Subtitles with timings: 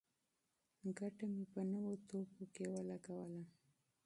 [0.97, 3.43] ګټه مې په نوو توکو کې ولګوله.